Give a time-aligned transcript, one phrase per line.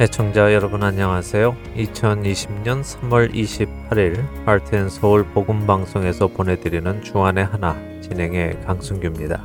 [0.00, 1.56] 애청자 여러분 안녕하세요.
[1.74, 9.44] 2020년 3월 28일 하트앤서울 복음 방송에서 보내드리는 주안의 하나 진행의 강승규입니다.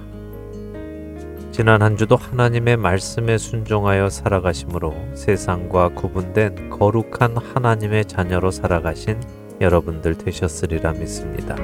[1.52, 9.20] 지난 한 주도 하나님의 말씀에 순종하여 살아가심으로 세상과 구분된 거룩한 하나님의 자녀로 살아가신
[9.60, 11.56] 여러분들 되셨으리라 믿습니다.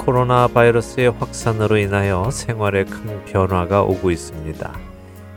[0.00, 4.72] 코로나 바이러스의 확산으로 인하여 생활에 큰 변화가 오고 있습니다.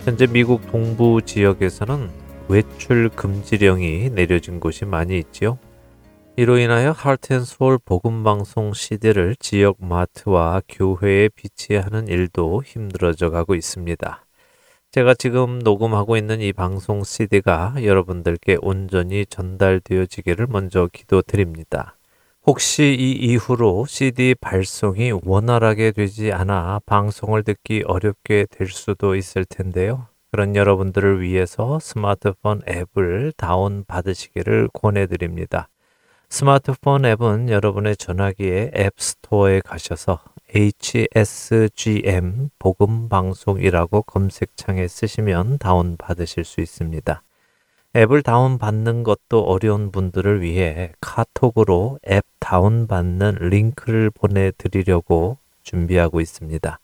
[0.05, 2.09] 현재 미국 동부 지역에서는
[2.47, 5.59] 외출 금지령이 내려진 곳이 많이 있지요.
[6.37, 14.25] 이로 인하여 하트앤소울 복음방송 CD를 지역 마트와 교회에 비치하는 일도 힘들어져 가고 있습니다.
[14.91, 21.97] 제가 지금 녹음하고 있는 이 방송 CD가 여러분들께 온전히 전달되어지기를 먼저 기도드립니다.
[22.45, 30.07] 혹시 이 이후로 CD 발송이 원활하게 되지 않아 방송을 듣기 어렵게 될 수도 있을 텐데요.
[30.29, 35.69] 그런 여러분들을 위해서 스마트폰 앱을 다운 받으시기를 권해드립니다.
[36.29, 40.19] 스마트폰 앱은 여러분의 전화기에 앱 스토어에 가셔서
[40.53, 47.23] HSGM 복음 방송이라고 검색창에 쓰시면 다운 받으실 수 있습니다.
[47.95, 56.79] 앱을 다운받는 것도 어려운 분들을 위해 카톡으로 앱 다운받는 링크를 보내드리려고 준비하고 있습니다.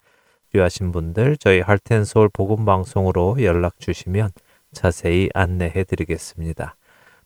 [0.52, 4.30] 필요하신 분들 저희 할텐서울 복음방송으로 연락 주시면
[4.72, 6.76] 자세히 안내해 드리겠습니다.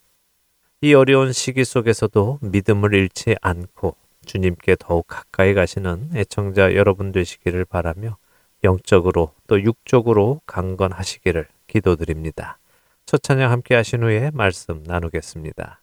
[0.82, 3.96] 이 어려운 시기 속에서도 믿음을 잃지 않고
[4.26, 8.18] 주님께 더욱 가까이 가시는 애청자 여러분 되시기를 바라며
[8.64, 12.58] 영적으로 또 육적으로 강건하시기를 기도드립니다.
[13.06, 15.81] 첫 찬양 함께 하신 후에 말씀 나누겠습니다.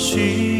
[0.00, 0.59] 去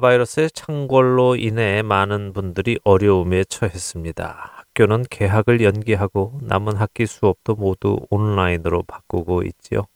[0.00, 4.50] 바이러스의 창궐로 인해 많은 분들이 어려움에 처했습니다.
[4.56, 9.86] 학교는 개학을 연기하고 남은 학기 수업도 모두 온라인으로 바꾸고 있지요.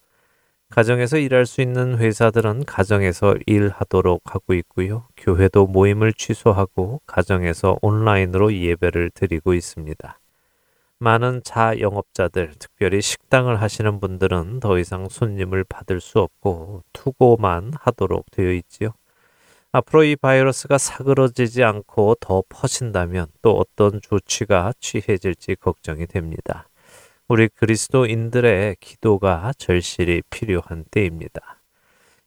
[0.71, 5.07] 가정에서 일할 수 있는 회사들은 가정에서 일하도록 하고 있고요.
[5.17, 10.19] 교회도 모임을 취소하고 가정에서 온라인으로 예배를 드리고 있습니다.
[10.99, 18.53] 많은 자영업자들, 특별히 식당을 하시는 분들은 더 이상 손님을 받을 수 없고 투고만 하도록 되어
[18.53, 18.95] 있지요.
[19.77, 26.69] 앞으로 이 바이러스가 사그러지지 않고 더 퍼진다면 또 어떤 조치가 취해질지 걱정이 됩니다.
[27.27, 31.61] 우리 그리스도인들의 기도가 절실히 필요한 때입니다.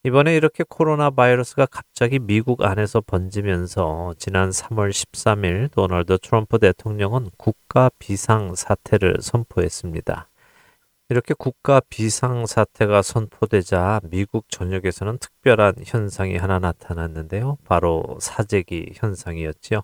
[0.04, 7.90] 이번에 이렇게 코로나 바이러스가 갑자기 미국 안에서 번지면서 지난 3월 13일 도널드 트럼프 대통령은 국가
[7.98, 10.28] 비상 사태를 선포했습니다.
[11.10, 17.58] 이렇게 국가 비상 사태가 선포되자 미국 전역에서는 특별한 현상이 하나 나타났는데요.
[17.64, 19.84] 바로 사재기 현상이었지요.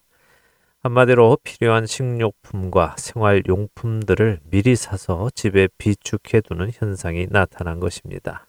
[0.82, 8.48] 한마디로 필요한 식료품과 생활용품들을 미리 사서 집에 비축해 두는 현상이 나타난 것입니다.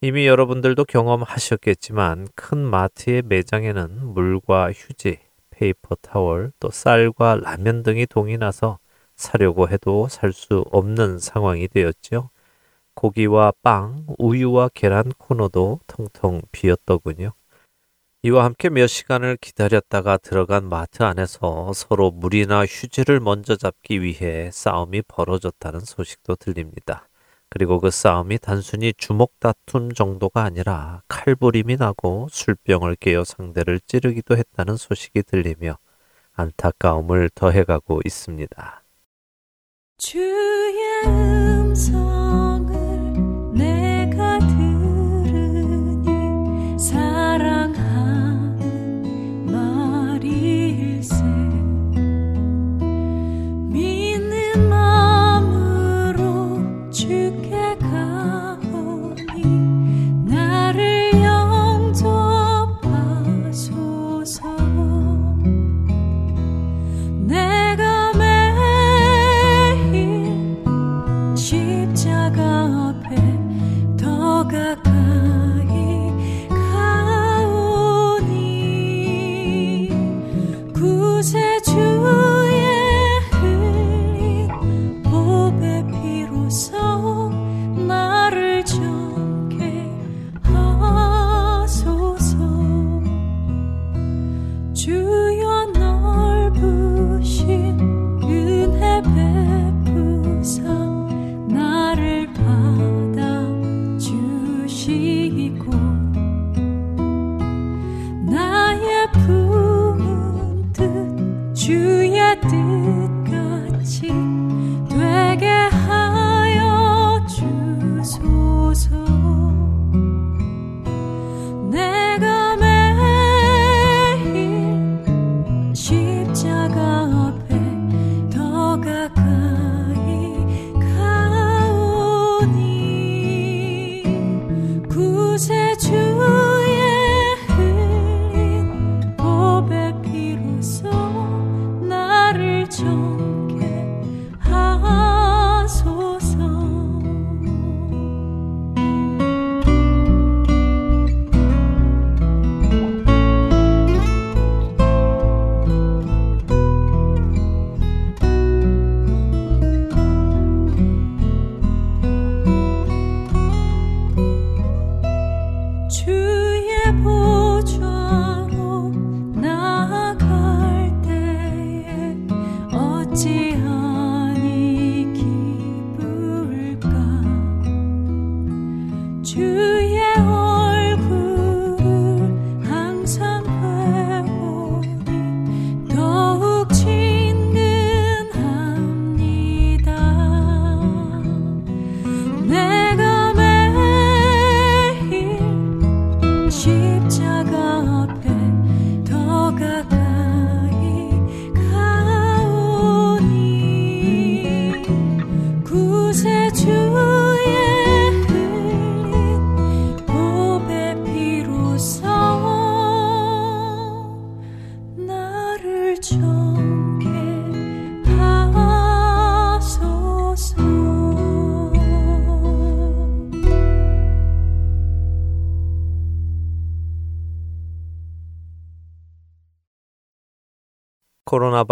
[0.00, 5.20] 이미 여러분들도 경험하셨겠지만 큰 마트의 매장에는 물과 휴지,
[5.50, 8.80] 페이퍼 타월, 또 쌀과 라면 등이 동이 나서
[9.22, 12.30] 사려고 해도 살 수 없는 상황이 되었죠.
[12.94, 17.32] 고기와 빵, 우유와 계란 코너도 텅텅 비었더군요.
[18.24, 25.02] 이와 함께 몇 시간을 기다렸다가 들어간 마트 안에서 서로 물이나 휴지를 먼저 잡기 위해 싸움이
[25.02, 27.08] 벌어졌다는 소식도 들립니다.
[27.48, 34.76] 그리고 그 싸움이 단순히 주먹 다툼 정도가 아니라 칼부림이 나고 술병을 깨어 상대를 찌르기도 했다는
[34.76, 35.78] 소식이 들리며
[36.34, 38.81] 안타까움을 더해가고 있습니다.
[40.02, 41.72] 주의 음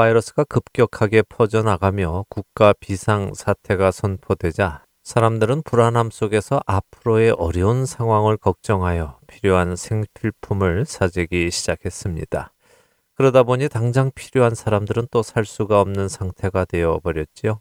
[0.00, 9.76] 바이러스가 급격하게 퍼져나가며 국가 비상 사태가 선포되자 사람들은 불안함 속에서 앞으로의 어려운 상황을 걱정하여 필요한
[9.76, 12.50] 생필품을 사재기 시작했습니다.
[13.14, 17.60] 그러다 보니 당장 필요한 사람들은 또 살 수가 없는 상태가 되어 버렸지요.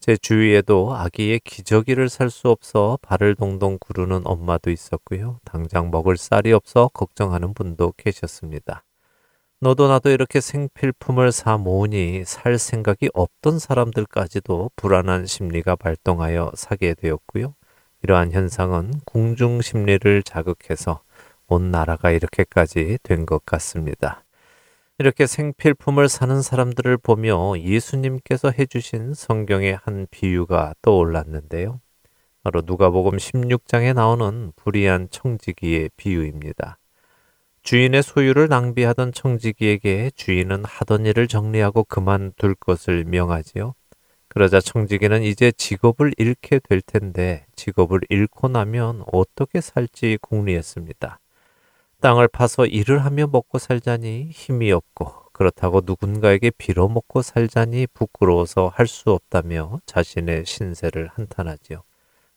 [0.00, 5.40] 제 주위에도 아기의 기저귀를 살 수 없어 발을 동동 구르는 엄마도 있었고요.
[5.46, 8.84] 당장 먹을 쌀이 없어 걱정하는 분도 계셨습니다.
[9.62, 17.54] 너도 나도 이렇게 생필품을 사 모으니 살 생각이 없던 사람들까지도 불안한 심리가 발동하여 사게 되었고요.
[18.02, 21.02] 이러한 현상은 궁중 심리를 자극해서
[21.46, 24.24] 온 나라가 이렇게까지 된 것 같습니다.
[24.98, 31.80] 이렇게 생필품을 사는 사람들을 보며 예수님께서 해주신 성경의 한 비유가 떠올랐는데요.
[32.42, 36.78] 바로 누가복음 16장에 나오는 불의한 청지기의 비유입니다.
[37.62, 43.74] 주인의 소유를 낭비하던 청지기에게 주인은 하던 일을 정리하고 그만둘 것을 명하지요.
[44.28, 51.18] 그러자 청지기는 이제 직업을 잃게 될 텐데 직업을 잃고 나면 어떻게 살지 궁리했습니다.
[52.00, 59.10] 땅을 파서 일을 하며 먹고 살자니 힘이 없고 그렇다고 누군가에게 빌어먹고 살자니 부끄러워서 할 수
[59.12, 61.82] 없다며 자신의 신세를 한탄하지요.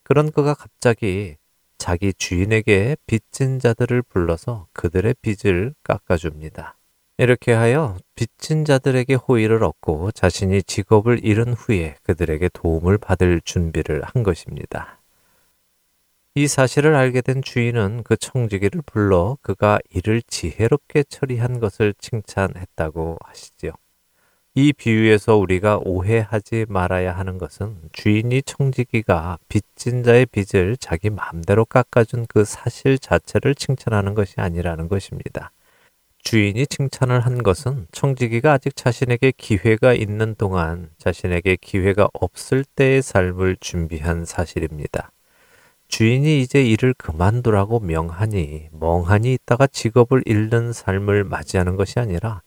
[0.02, 1.36] 그런 그가 갑자기
[1.84, 6.78] 자기 주인에게 빚진 자들을 불러서 그들의 빚을 깎아줍니다.
[7.18, 14.22] 이렇게 하여 빚진 자들에게 호의를 얻고 자신이 직업을 잃은 후에 그들에게 도움을 받을 준비를 한
[14.22, 14.98] 것입니다.
[16.34, 23.72] 이 사실을 알게 된 주인은 그 청지기를 불러 그가 일을 지혜롭게 처리한 것을 칭찬했다고 하시지요.
[24.56, 32.26] 이 비유에서 우리가 오해하지 말아야 하는 것은 주인이 청지기가 빚진 자의 빚을 자기 마음대로 깎아준
[32.28, 35.50] 그 사실 자체를 칭찬하는 것이 아니라는 것입니다.
[36.22, 43.56] 주인이 칭찬을 한 것은 청지기가 아직 자신에게 기회가 있는 동안 자신에게 기회가 없을 때의 삶을
[43.58, 45.10] 준비한 사실입니다.
[45.88, 52.43] 주인이 이제 일을 그만두라고 명하니 멍하니 있다가 직업을 잃는 삶을 맞이하는 것이 아니라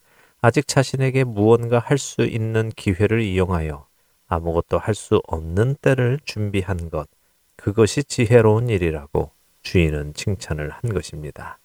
[0.47, 3.85] 아직 자신에게 무언가 할 수 있는 기회를 이용하여
[4.29, 7.09] 아무것도 할 수 없는 때를 준비한 것,
[7.57, 9.31] 그것이 지혜로운 일이라고
[9.63, 11.59] 주인은 칭찬을 한 것입니다.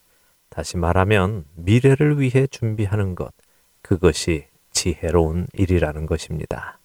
[0.48, 3.32] 다시 말하면 미래를 위해 준비하는 것,
[3.82, 6.80] 그것이 지혜로운 일이라는 것입니다.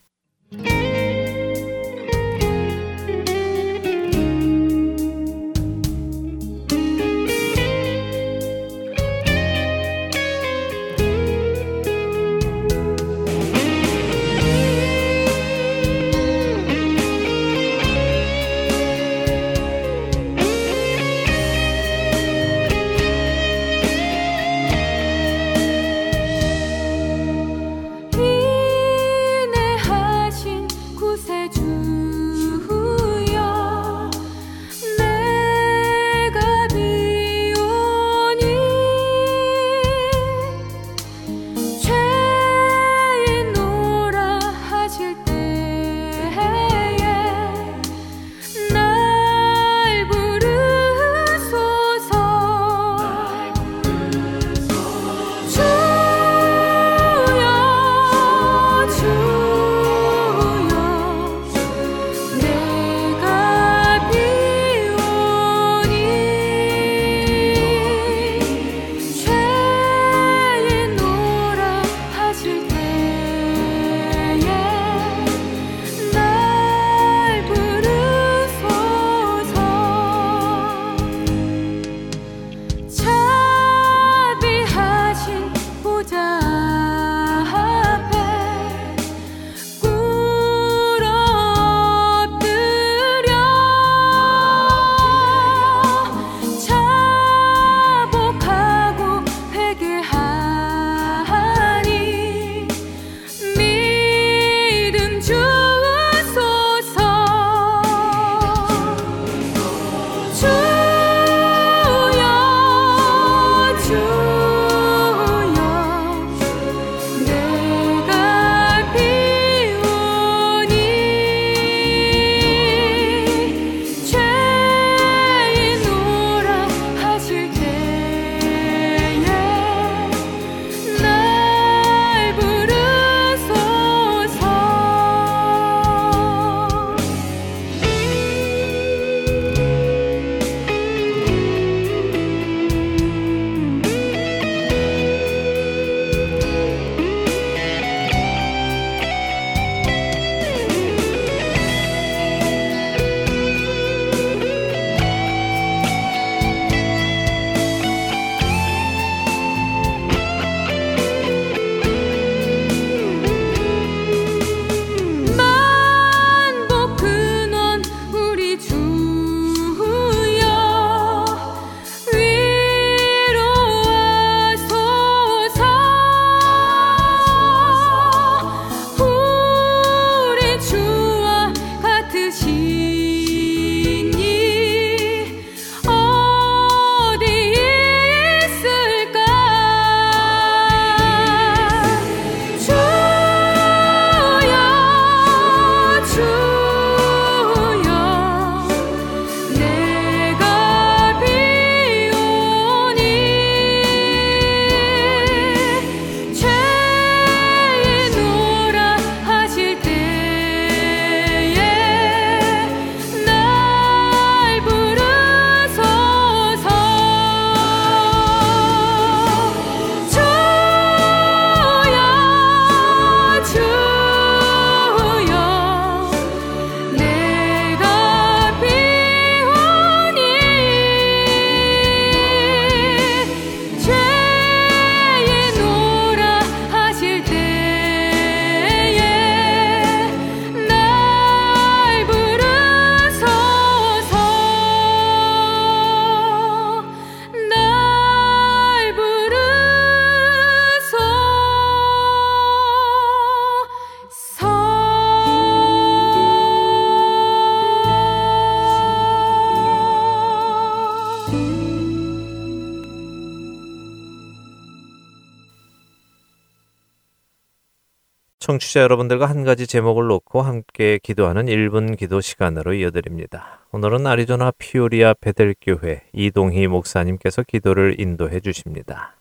[268.57, 273.59] 청취자 여러분들과 한 가지 제목을 놓고 함께 기도하는 1분 기도 시간으로 이어드립니다.
[273.71, 279.15] 오늘은 아리조나 피오리아 베델교회 이동희 목사님께서 기도를 인도해 주십니다.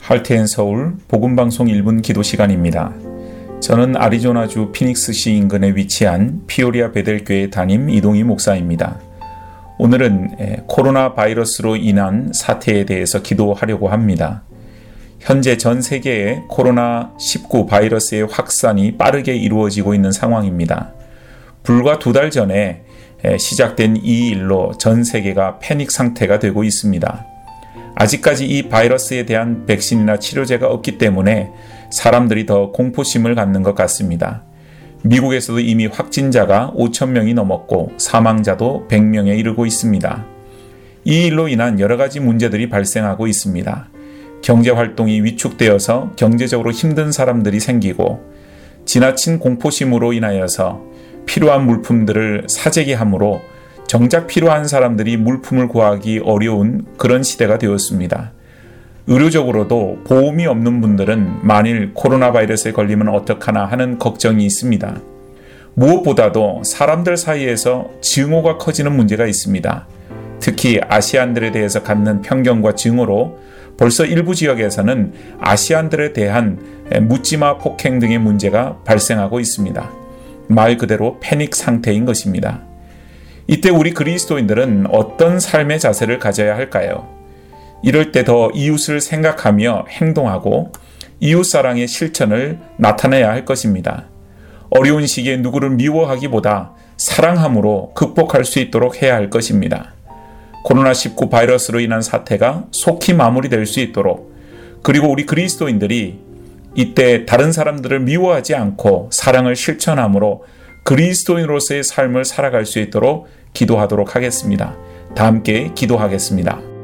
[0.00, 2.94] 할테인 서울 복음방송 1분 기도 시간입니다.
[3.60, 9.05] 저는 아리조나주 피닉스시 인근에 위치한 피오리아 베델교회 담임 이동희 목사입니다.
[9.78, 14.42] 오늘은 코로나 바이러스로 인한 사태에 대해서 기도하려고 합니다.
[15.20, 20.94] 현재 전 세계에 코로나 19 바이러스의 확산이 빠르게 이루어지고 있는 상황입니다.
[21.62, 22.84] 불과 두 달 전에
[23.38, 27.26] 시작된 이 일로 전 세계가 패닉 상태가 되고 있습니다.
[27.96, 31.50] 아직까지 이 바이러스에 대한 백신이나 치료제가 없기 때문에
[31.90, 34.44] 사람들이 더 공포심을 갖는 것 같습니다.
[35.06, 40.26] 미국에서도 이미 확진자가 5천 명이 넘었고 사망자도 100명에 이르고 있습니다.
[41.04, 43.88] 이 일로 인한 여러 가지 문제들이 발생하고 있습니다.
[44.42, 48.20] 경제 활동이 위축되어서 경제적으로 힘든 사람들이 생기고
[48.84, 50.82] 지나친 공포심으로 인하여서
[51.24, 53.40] 필요한 물품들을 사재기 함으로
[53.86, 58.32] 정작 필요한 사람들이 물품을 구하기 어려운 그런 시대가 되었습니다.
[59.08, 65.00] 의료적으로도 보험이 없는 분들은 만일 코로나 바이러스에 걸리면 어떡하나 하는 걱정이 있습니다.
[65.74, 69.86] 무엇보다도 사람들 사이에서 증오가 커지는 문제가 있습니다.
[70.40, 73.38] 특히 아시안들에 대해서 갖는 편견과 증오로
[73.76, 76.58] 벌써 일부 지역에서는 아시안들에 대한
[77.02, 79.90] 묻지마 폭행 등의 문제가 발생하고 있습니다.
[80.48, 82.62] 말 그대로 패닉 상태인 것입니다.
[83.46, 87.15] 이때 우리 그리스도인들은 어떤 삶의 자세를 가져야 할까요?
[87.86, 90.72] 이럴 때 더 이웃을 생각하며 행동하고
[91.20, 94.06] 이웃사랑의 실천을 나타내야 할 것입니다.
[94.70, 99.94] 어려운 시기에 누구를 미워하기보다 사랑함으로 극복할 수 있도록 해야 할 것입니다.
[100.64, 104.34] 코로나19 바이러스로 인한 사태가 속히 마무리될 수 있도록
[104.82, 106.18] 그리고 우리 그리스도인들이
[106.74, 110.44] 이때 다른 사람들을 미워하지 않고 사랑을 실천함으로
[110.84, 114.74] 그리스도인으로서의 삶을 살아갈 수 있도록 기도하도록 하겠습니다.
[115.14, 116.75] 다 함께 기도하겠습니다.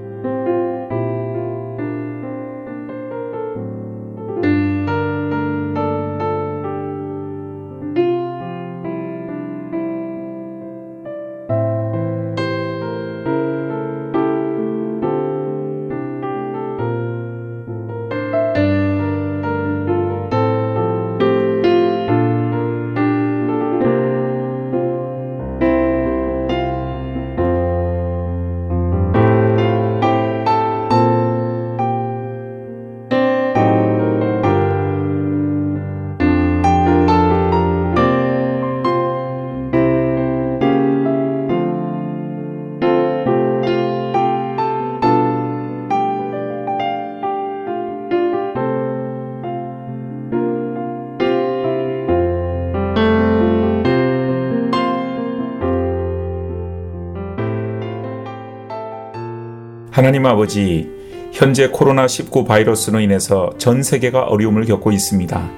[59.93, 60.89] 하나님 아버지,
[61.33, 65.51] 현재 코로나19 바이러스로 인해서 전 세계가 어려움을 겪고 있습니다.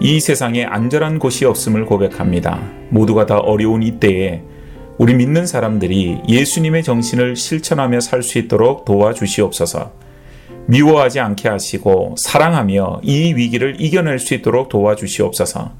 [0.00, 2.60] 이 세상에 안전한 곳이 없음을 고백합니다.
[2.90, 4.42] 모두가 다 어려운 이때에
[4.98, 9.92] 우리 믿는 사람들이 예수님의 정신을 실천하며 살 수 있도록 도와주시옵소서.
[10.66, 15.70] 미워하지 않게 하시고 사랑하며 이 위기를 이겨낼 수 있도록 도와주시옵소서.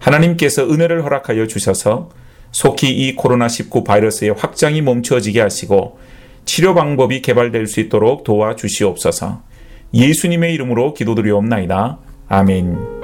[0.00, 2.10] 하나님께서 은혜를 허락하여 주셔서
[2.50, 6.02] 속히 이 코로나19 바이러스의 확장이 멈추어지게 하시고
[6.44, 9.42] 치료 방법이 개발될 수 있도록 도와주시옵소서.
[9.92, 11.98] 예수님의 이름으로 기도드리옵나이다.
[12.28, 13.03] 아멘.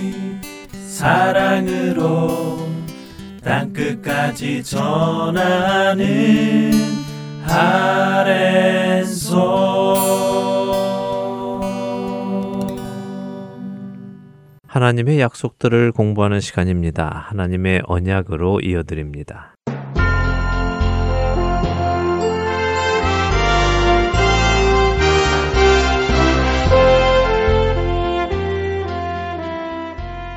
[1.01, 2.59] 사랑으로
[3.43, 6.05] 땅끝까지 전하는
[7.43, 8.91] 아랜소
[14.67, 17.25] 하나님의 약속들을 공부하는 시간입니다.
[17.29, 19.55] 하나님의 언약으로 이어드립니다.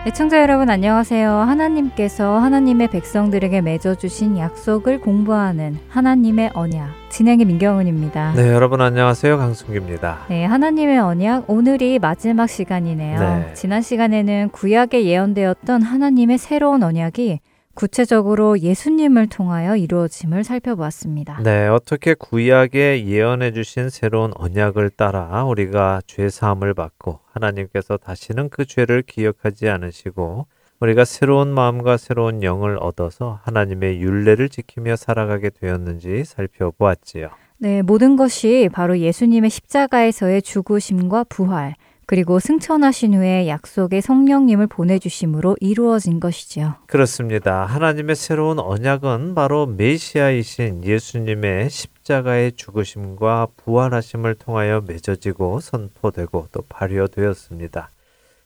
[0.07, 1.31] 애청자 여러분 안녕하세요.
[1.31, 8.35] 하나님께서 하나님의 백성들에게 맺어주신 약속을 공부하는 하나님의 언약 진행의 민경훈입니다.
[8.37, 9.38] 네, 여러분 안녕하세요.
[9.38, 10.27] 강승규입니다.
[10.29, 13.19] 네, 하나님의 언약 오늘이 마지막 시간이네요.
[13.19, 13.55] 네.
[13.55, 17.40] 지난 시간에는 구약에 예언되었던 하나님의 새로운 언약이
[17.75, 21.41] 구체적으로 예수님을 통하여 이루어짐을 살펴보았습니다.
[21.43, 28.65] 네, 어떻게 구약에 예언해 주신 새로운 언약을 따라 우리가 죄 사함을 받고 하나님께서 다시는 그
[28.65, 30.47] 죄를 기억하지 않으시고
[30.81, 37.31] 우리가 새로운 마음과 새로운 영을 얻어서 하나님의 윤례를 지키며 살아가게 되었는지 살펴보았지요.
[37.59, 41.75] 네, 모든 것이 바로 예수님의 십자가에서의 죽으심과 부활,
[42.07, 46.75] 그리고 승천하신 후에 약속의 성령님을 보내주심으로 이루어진 것이지요.
[46.87, 47.64] 그렇습니다.
[47.64, 57.90] 하나님의 새로운 언약은 바로 메시아이신 예수님의 십자가의 죽으심과 부활하심을 통하여 맺어지고 선포되고 또 발효되었습니다.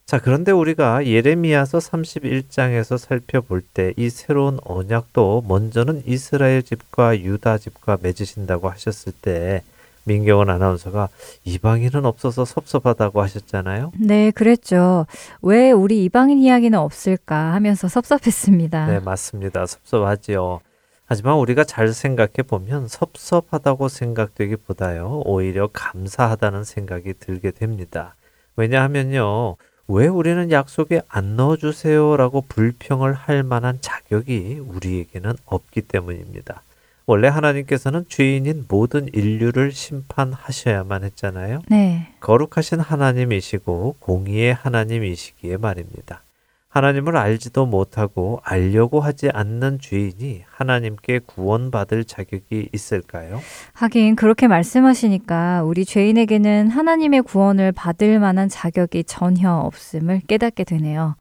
[0.07, 7.99] 자, 그런데 우리가 예레미야서 31장에서 살펴볼 때 이 새로운 언약도 먼저는 이스라엘 집과 유다 집과
[8.01, 9.63] 맺으신다고 하셨을 때
[10.09, 11.09] 민경원 아나운서가
[11.45, 13.93] 이방인은 없어서 섭섭하다고 하셨잖아요.
[14.01, 15.07] 네, 그랬죠.
[15.43, 18.87] 왜 우리 이방인 이야기는 없을까 하면서 섭섭했습니다.
[18.87, 19.67] 네, 맞습니다.
[19.67, 20.61] 섭섭하지요.
[21.07, 28.15] 하지만 우리가 잘 생각해 보면 섭섭하다고 생각되기보다요, 오히려 감사하다는 생각이 들게 됩니다.
[28.57, 29.57] 왜냐하면요,
[29.89, 36.63] 왜 우리는 약속에 안 넣어주세요 라고 불평을 할 만한 자격이 우리에게는 없기 때문입니다.
[37.09, 41.63] 원래 하나님께서는 죄인인 모든 인류를 심판하셔야만 했잖아요.
[41.71, 42.09] 네.
[42.21, 46.21] 거룩하신 하나님이시고 공의의 하나님이시기에 말입니다.
[46.69, 53.41] 하나님을 알지도 못하고 알려고 하지 않는 죄인이 하나님께 구원받을 자격이 있을까요?
[53.73, 61.17] 하긴 그렇게 말씀하시니까 우리 죄인에게는 하나님의 구원을 받을 만한 자격이 전혀 없음을 깨닫게 되네요.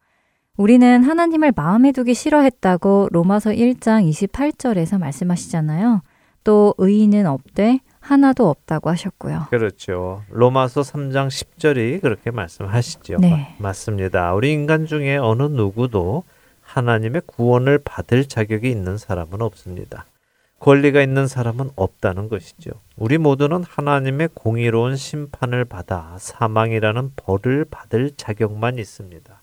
[0.58, 6.02] 우리는 하나님을 마음에 두기 싫어했다고 로마서 1장 28절에서 말씀하시잖아요.
[6.42, 9.46] 또 의인은 없되 하나도 없다고 하셨고요.
[9.50, 10.24] 그렇죠.
[10.30, 13.18] 로마서 3장 10절이 그렇게 말씀하시죠.
[13.20, 13.54] 네.
[13.58, 14.34] 맞습니다.
[14.34, 16.24] 우리 인간 중에 어느 누구도
[16.62, 20.06] 하나님의 구원을 받을 자격이 있는 사람은 없습니다.
[20.58, 22.72] 권리가 있는 사람은 없다는 것이죠.
[22.96, 29.37] 우리 모두는 하나님의 공의로운 심판을 받아 사망이라는 벌을 받을 자격만 있습니다.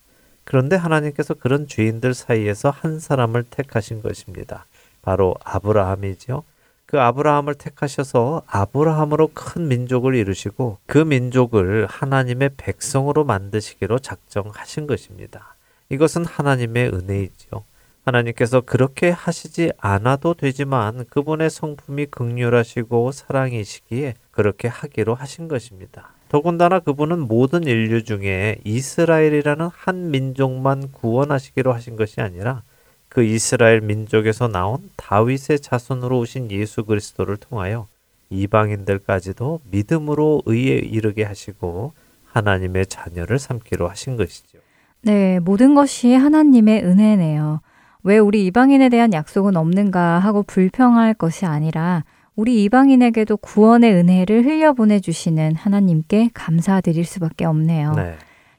[0.46, 4.66] 그런데 하나님께서 그런 죄인들 사이에서 한 사람을 택하신 것입니다.
[5.02, 6.44] 바로 아브라함이지요.
[6.86, 15.56] 그 아브라함을 택하셔서 아브라함으로 큰 민족을 이루시고 그 민족을 하나님의 백성으로 만드시기로 작정하신 것입니다.
[15.90, 17.64] 이것은 하나님의 은혜이지요.
[18.06, 26.15] 하나님께서 그렇게 하시지 않아도 되지만 그분의 성품이 극률하시고 사랑이시기에 그렇게 하기로 하신 것입니다.
[26.30, 32.64] 더군다나 그분은 모든 인류 중에 이스라엘이라는 한 민족만 구원하시기로 하신 것이 아니라
[33.10, 37.88] 그 이스라엘 민족에서 나온 다윗의 자손으로 오신 예수 그리스도를 통하여
[38.30, 41.94] 이방인들까지도 믿음으로 의에 이르게 하시고
[42.26, 44.60] 하나님의 자녀를 삼기로 하신 것이죠.
[45.02, 47.62] 네, 모든 것이 하나님의 은혜네요.
[48.04, 52.04] 왜 우리 이방인에 대한 약속은 없는가 하고 불평할 것이 아니라
[52.36, 57.94] 우리 이방인에게도 구원의 은혜를 흘려보내 주시는 하나님께 감사드릴 수밖에 없네요.
[57.94, 58.16] 네.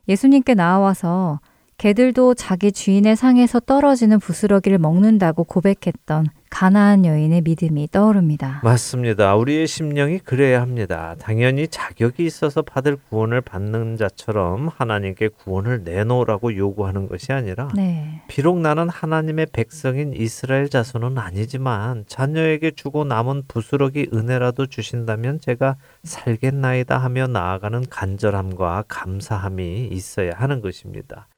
[0.09, 1.41] 예수님께 나와서
[1.79, 8.61] 개들도 자기 주인의 상에서 떨어지는 부스러기를 먹는다고 고백했던 가나안 여인의 믿음이 떠오릅니다.
[8.65, 9.37] 맞습니다.
[9.37, 11.15] 우리의 심령이 그래야 합니다.
[11.19, 18.23] 당연히 자격이 있어서 받을 구원을 받는 자처럼 하나님께 구원을 내놓으라고 요구하는 것이 아니라 네.
[18.29, 26.97] 비록 나는 하나님의 백성인 이스라엘 자손은 아니지만 자녀에게 주고 남은 부스러기 은혜라도 주신다면 제가 살겠나이다
[26.97, 31.29] 하며 나아가는 간절함과 감사함이 있어야 하는 것입니다.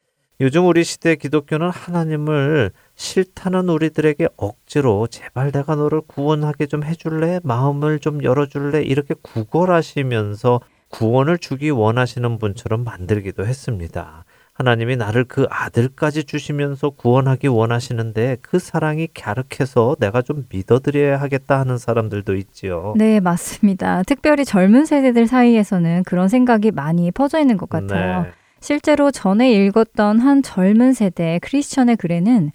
[0.40, 7.40] 요즘 우리 시대 기독교는 하나님을 싫다는 우리들에게 억지로 제발 내가 너를 구원하게 좀 해줄래?
[7.42, 8.82] 마음을 좀 열어줄래?
[8.82, 14.24] 이렇게 구걸하시면서 구원을 주기 원하시는 분처럼 만들기도 했습니다.
[14.52, 21.78] 하나님이 나를 그 아들까지 주시면서 구원하기 원하시는데 그 사랑이 갸륵해서 내가 좀 믿어드려야 하겠다 하는
[21.78, 22.94] 사람들도 있지요.
[22.96, 24.04] 네, 맞습니다.
[24.04, 28.22] 특별히 젊은 세대들 사이에서는 그런 생각이 많이 퍼져 있는 것 같아요.
[28.22, 28.30] 네.
[28.60, 32.50] 실제로 전에 읽었던 한 젊은 세대 크리스천의 글에는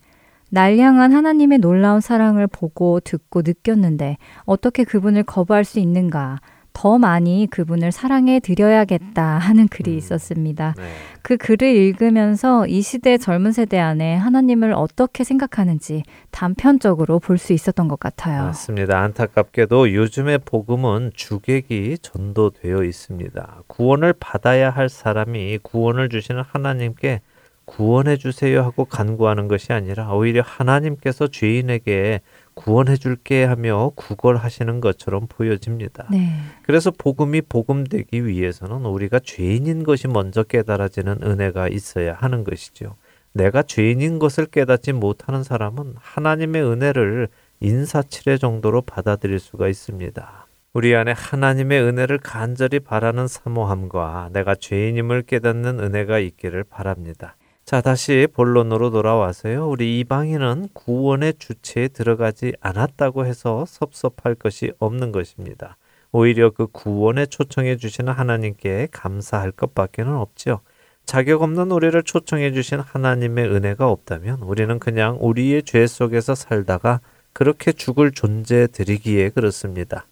[0.49, 6.39] 날 향한 하나님의 놀라운 사랑을 보고 듣고 느꼈는데 어떻게 그분을 거부할 수 있는가?
[6.73, 9.97] 더 많이 그분을 사랑해 드려야겠다 하는 글이 음.
[9.97, 10.73] 있었습니다.
[10.77, 10.83] 네.
[11.21, 17.87] 그 글을 읽으면서 이 시대 젊은 세대 안에 하나님을 어떻게 생각하는지 단편적으로 볼 수 있었던
[17.87, 18.43] 것 같아요.
[18.43, 18.99] 맞습니다.
[19.01, 23.63] 안타깝게도 요즘의 복음은 주객이 전도되어 있습니다.
[23.67, 27.21] 구원을 받아야 할 사람이 구원을 주시는 하나님께
[27.65, 32.21] 구원해 주세요 하고 간구하는 것이 아니라 오히려 하나님께서 죄인에게
[32.55, 36.07] 구원해 줄게 하며 구걸하시는 것처럼 보여집니다.
[36.11, 36.29] 네.
[36.63, 42.95] 그래서 복음이 복음되기 위해서는 우리가 죄인인 것이 먼저 깨달아지는 은혜가 있어야 하는 것이죠.
[43.33, 47.27] 내가 죄인인 것을 깨닫지 못하는 사람은 하나님의 은혜를
[47.59, 50.47] 인사치레 정도로 받아들일 수가 있습니다.
[50.73, 57.35] 우리 안에 하나님의 은혜를 간절히 바라는 사모함과 내가 죄인임을 깨닫는 은혜가 있기를 바랍니다.
[57.65, 59.69] 자, 다시 본론으로 돌아와서요.
[59.69, 65.77] 우리 이방인은 구원의 주체에 들어가지 않았다고 해서 섭섭할 것이 없는 것입니다.
[66.11, 70.59] 오히려 그 구원에 초청해 주시는 하나님께 감사할 것밖에는 없죠.
[71.05, 76.99] 자격 없는 우리를 초청해 주신 하나님의 은혜가 없다면 우리는 그냥 우리의 죄 속에서 살다가
[77.31, 80.05] 그렇게 죽을 존재들이기에 그렇습니다.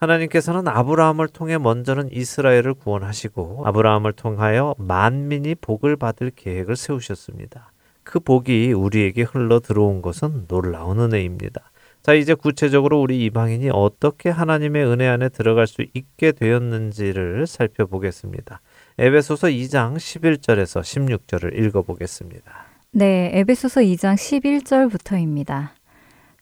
[0.00, 7.72] 하나님께서는 아브라함을 통해 먼저는 이스라엘을 구원하시고 아브라함을 통하여 만민이 복을 받을 계획을 세우셨습니다.
[8.02, 11.70] 그 복이 우리에게 흘러 들어온 것은 놀라운 은혜입니다.
[12.02, 18.62] 자, 이제 구체적으로 우리 이방인이 어떻게 하나님의 은혜 안에 들어갈 수 있게 되었는지를 살펴보겠습니다.
[18.98, 22.64] 에베소서 2장 11절에서 16절을 읽어보겠습니다.
[22.92, 25.68] 네, 에베소서 2장 11절부터입니다.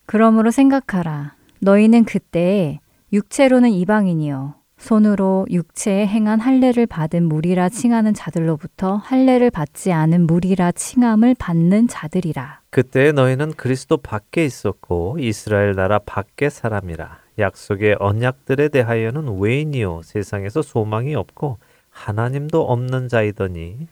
[0.06, 1.34] 그러므로 생각하라.
[1.60, 2.78] 너희는 그때
[3.12, 4.54] 육체로는 이방인이요.
[4.76, 12.60] 손으로 육체에 행한 할례를 받은 무리라 칭하는 자들로부터 할례를 받지 않은 무리라 칭함을 받는 자들이라.
[12.70, 17.18] 그때 너희는 그리스도 밖에 있었고 이스라엘 나라 밖의 사람이라.
[17.38, 21.58] 약속의 언약들에 대하여는 외인이요 세상에서 소망이 없고
[21.90, 23.88] 하나님도 없는 자이더니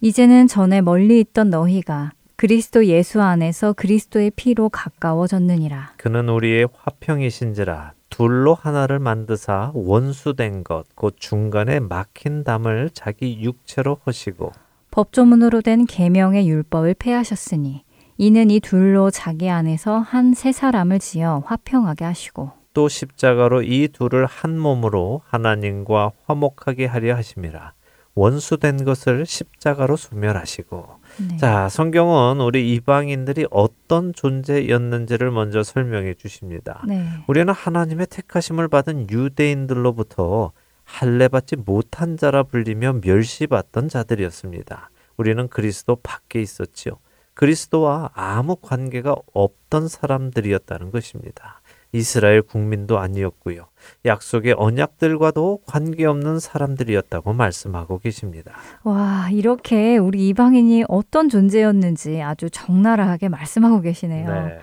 [0.00, 5.94] 이제는 전에 멀리 있던 너희가 그리스도 예수 안에서 그리스도의 피로 가까워졌느니라.
[5.96, 14.52] 그는 우리의 화평이신지라 둘로 하나를 만드사 원수된 것곧 중간에 막힌 담을 자기 육체로 허시고
[14.90, 17.84] 법조문으로 된 계명의 율법을 폐하셨으니
[18.16, 24.26] 이는 이 둘로 자기 안에서 한 세 사람을 지어 화평하게 하시고 또 십자가로 이 둘을
[24.26, 27.72] 한 몸으로 하나님과 화목하게 하려 하심이라.
[28.14, 30.86] 원수된 것을 십자가로 소멸하시고
[31.28, 31.36] 네.
[31.38, 36.82] 자, 성경은 우리 이방인들이 어떤 존재였는지를 먼저 설명해 주십니다.
[36.86, 37.04] 네.
[37.26, 40.52] 우리는 하나님의 택하심을 받은 유대인들로부터
[40.84, 44.90] 할례받지 못한 자라 불리며 멸시받던 자들이었습니다.
[45.16, 46.94] 우리는 그리스도 밖에 있었지요.
[47.34, 51.57] 그리스도와 아무 관계가 없던 사람들이었다는 것입니다.
[51.92, 53.66] 이스라엘 국민도 아니었고요.
[54.04, 58.52] 약속의 언약들과도 관계없는 사람들이었다고 말씀하고 계십니다.
[58.84, 64.28] 와, 이렇게 우리 이방인이 어떤 존재였는지 아주 적나라하게 말씀하고 계시네요.
[64.28, 64.58] 네.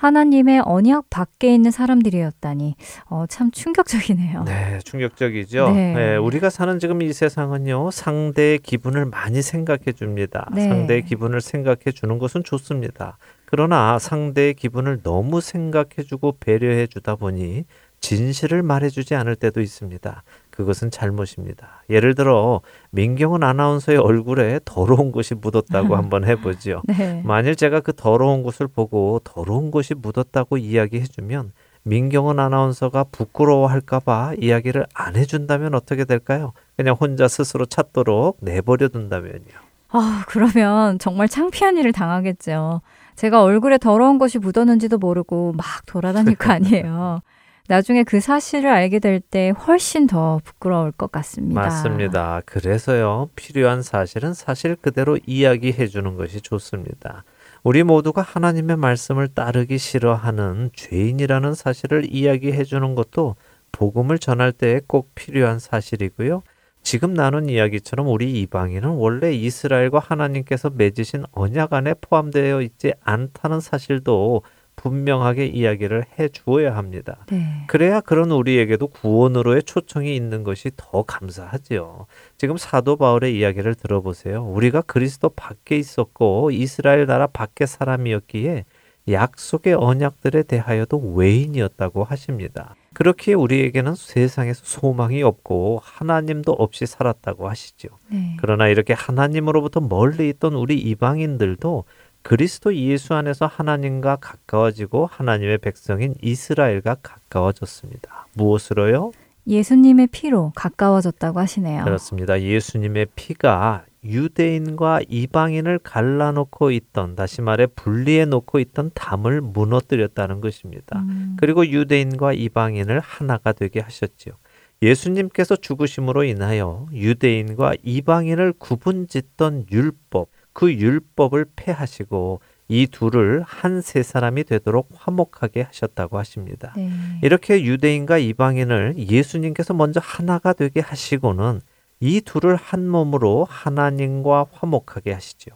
[0.00, 2.74] 하나님의 언약 밖에 있는 사람들이었다니
[3.10, 4.44] 어, 참 충격적이네요.
[4.44, 5.72] 네, 충격적이죠.
[5.72, 5.92] 네.
[5.92, 10.48] 네, 우리가 사는 지금 이 세상은요, 상대의 기분을 많이 생각해 줍니다.
[10.54, 10.62] 네.
[10.62, 13.18] 상대의 기분을 생각해 주는 것은 좋습니다.
[13.50, 17.64] 그러나 상대의 기분을 너무 생각해 주고 배려해 주다 보니
[17.98, 20.22] 진실을 말해주지 않을 때도 있습니다.
[20.50, 21.82] 그것은 잘못입니다.
[21.90, 26.82] 예를 들어 민경은 아나운서의 얼굴에 더러운 것이 묻었다고 한번 해보죠.
[26.86, 27.22] 네.
[27.24, 35.16] 만일 제가 그 더러운 것을 보고 더러운 것이 묻었다고 이야기해주면 민경은 아나운서가 부끄러워할까봐 이야기를 안
[35.16, 36.52] 해준다면 어떻게 될까요?
[36.76, 39.70] 그냥 혼자 스스로 찾도록 내버려 둔다면요.
[39.88, 42.80] 아, 그러면 정말 창피한 일을 당하겠죠.
[43.16, 47.20] 제가 얼굴에 더러운 것이 묻었는지도 모르고 막 돌아다닐 거 아니에요.
[47.68, 51.60] 나중에 그 사실을 알게 될 때 훨씬 더 부끄러울 것 같습니다.
[51.60, 52.40] 맞습니다.
[52.44, 57.22] 그래서요, 필요한 사실은 사실 그대로 이야기해 주는 것이 좋습니다.
[57.62, 63.36] 우리 모두가 하나님의 말씀을 따르기 싫어하는 죄인이라는 사실을 이야기해 주는 것도
[63.70, 66.42] 복음을 전할 때꼭 필요한 사실이고요.
[66.90, 74.42] 지금 나눈 이야기처럼 우리 이방인은 원래 이스라엘과 하나님께서 맺으신 언약 안에 포함되어 있지 않다는 사실도
[74.74, 77.18] 분명하게 이야기를 해 주어야 합니다.
[77.30, 77.62] 네.
[77.68, 82.06] 그래야 그런 우리에게도 구원으로의 초청이 있는 것이 더 감사하지요.
[82.36, 84.44] 지금 사도 바울의 이야기를 들어보세요.
[84.44, 88.64] 우리가 그리스도 밖에 있었고 이스라엘 나라 밖의 사람이었기에
[89.08, 92.74] 약속의 언약들에 대하여도 외인이었다고 하십니다.
[92.94, 97.88] 그렇기에 우리에게는 세상에서 소망이 없고 하나님도 없이 살았다고 하시죠.
[98.08, 98.36] 네.
[98.40, 101.84] 그러나 이렇게 하나님으로부터 멀리 있던 우리 이방인들도
[102.22, 108.26] 그리스도 예수 안에서 하나님과 가까워지고 하나님의 백성인 이스라엘과 가까워졌습니다.
[108.34, 109.12] 무엇으로요?
[109.46, 111.84] 예수님의 피로 가까워졌다고 하시네요.
[111.84, 112.40] 그렇습니다.
[112.40, 121.00] 예수님의 피가 유대인과 이방인을 갈라놓고 있던, 다시 말해 분리해 놓고 있던 담을 무너뜨렸다는 것입니다.
[121.00, 124.34] 음, 그리고 유대인과 이방인을 하나가 되게 하셨지요.
[124.82, 134.44] 예수님께서 죽으심으로 인하여 유대인과 이방인을 구분짓던 율법, 그 율법을 폐하시고 이 둘을 한 세 사람이
[134.44, 136.72] 되도록 화목하게 하셨다고 하십니다.
[136.76, 136.90] 네.
[137.22, 141.60] 이렇게 유대인과 이방인을 예수님께서 먼저 하나가 되게 하시고는
[142.00, 145.50] 이 둘을 한 몸으로 하나님과 화목하게 하시죠.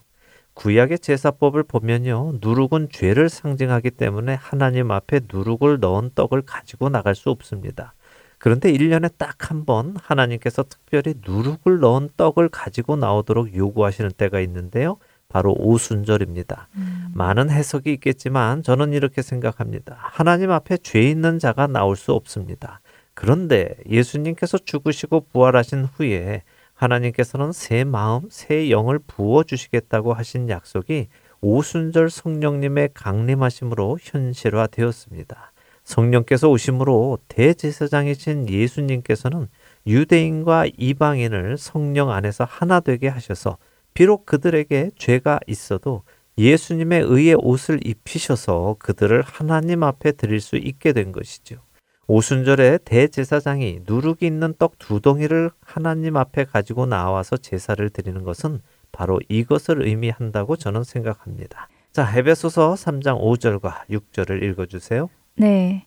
[0.55, 2.35] 구약의 제사법을 보면요.
[2.41, 7.95] 누룩은 죄를 상징하기 때문에 하나님 앞에 누룩을 넣은 떡을 가지고 나갈 수 없습니다.
[8.39, 14.99] 그런데 1년에 딱 한 번 하나님께서 특별히 누룩을 넣은 떡을 가지고 나오도록 요구하시는 때가 있는데요.
[15.29, 16.69] 바로 오순절입니다.
[16.77, 19.97] 음, 많은 해석이 있겠지만 저는 이렇게 생각합니다.
[19.99, 22.81] 하나님 앞에 죄 있는 자가 나올 수 없습니다.
[23.15, 26.43] 그런데 예수님께서 죽으시고 부활하신 후에
[26.75, 31.09] 하나님께서는 새 마음, 새 영을 부어 주시겠다고 하신 약속이
[31.41, 35.53] 오순절 성령님의 강림하심으로 현실화되었습니다.
[35.85, 39.49] 성령께서 오심으로 대제사장이신 예수님께서는
[39.87, 43.59] 유대인과 이방인을 성령 안에서 하나 되게 하셔서
[43.93, 46.03] 비록 그들에게 죄가 있어도
[46.39, 51.61] 예수님의 의의 옷을 입히셔서 그들을 하나님 앞에 드릴 수 있게 된 것이죠.
[52.07, 58.61] 오순절에 대제사장이 누룩이 있는 떡 두 덩이를 하나님 앞에 가지고 나와서 제사를 드리는 것은
[58.93, 61.69] 바로 이것을 의미한다고 저는 생각합니다.
[61.93, 65.09] 자, 헤베소서 3장 5절과 6절을 읽어 주세요.
[65.37, 65.87] 네.